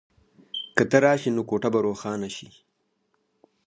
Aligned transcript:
که 0.75 0.83
ته 0.89 0.97
راشې 1.05 1.29
نو 1.35 1.41
کوټه 1.49 1.69
به 1.73 1.79
روښانه 1.87 2.29
شي. 2.35 2.49